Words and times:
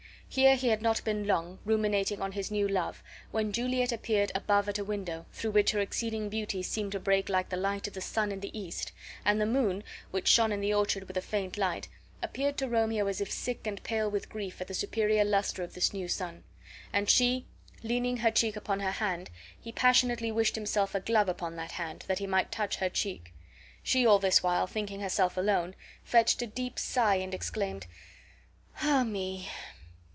Here 0.33 0.55
he 0.55 0.69
had 0.69 0.81
not 0.81 1.03
been 1.03 1.27
long, 1.27 1.59
ruminating 1.65 2.21
on 2.21 2.31
his 2.31 2.49
new 2.51 2.65
love, 2.65 3.03
when 3.31 3.51
Juliet 3.51 3.91
appeared 3.91 4.31
above 4.33 4.69
at 4.69 4.77
a 4.79 4.83
window, 4.85 5.25
through 5.33 5.51
which 5.51 5.71
her 5.71 5.81
exceeding 5.81 6.29
beauty 6.29 6.63
seemed 6.63 6.93
to 6.93 7.01
break 7.01 7.27
like 7.27 7.49
the 7.49 7.57
light 7.57 7.85
of 7.85 7.93
the 7.95 7.99
sun 7.99 8.31
in 8.31 8.39
the 8.39 8.57
east; 8.57 8.93
and 9.25 9.41
the 9.41 9.45
moon, 9.45 9.83
which 10.11 10.29
shone 10.29 10.53
in 10.53 10.61
the 10.61 10.73
orchard 10.73 11.09
with 11.09 11.17
a 11.17 11.21
faint 11.21 11.57
light, 11.57 11.89
appeared 12.23 12.55
to 12.59 12.69
Romeo 12.69 13.07
as 13.07 13.19
if 13.19 13.29
sick 13.29 13.67
and 13.67 13.83
pale 13.83 14.09
with 14.09 14.29
grief 14.29 14.61
at 14.61 14.67
the 14.69 14.73
superior 14.73 15.25
luster 15.25 15.63
of 15.63 15.73
this 15.73 15.91
new 15.91 16.07
sun. 16.07 16.45
And 16.93 17.09
she 17.09 17.45
leaning 17.83 18.15
her 18.15 18.31
cheek 18.31 18.55
upon 18.55 18.79
her 18.79 18.91
hand, 18.91 19.29
he 19.59 19.73
passionately 19.73 20.31
wished 20.31 20.55
himself 20.55 20.95
a 20.95 21.01
glove 21.01 21.27
upon 21.27 21.57
that 21.57 21.71
hand, 21.73 22.05
that 22.07 22.19
he 22.19 22.25
might 22.25 22.53
touch 22.53 22.77
her 22.77 22.87
cheek. 22.89 23.33
She 23.83 24.05
all 24.05 24.17
this 24.19 24.41
while 24.41 24.65
thinking 24.65 25.01
herself 25.01 25.35
alone, 25.35 25.75
fetched 26.05 26.41
a 26.41 26.47
deep 26.47 26.79
sigh, 26.79 27.15
and 27.15 27.33
exclaimed: 27.33 27.85
"Ah 28.81 29.03
me!" 29.03 29.49